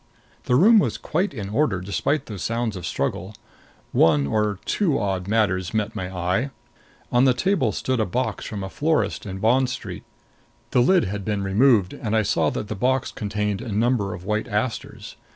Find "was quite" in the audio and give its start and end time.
0.79-1.31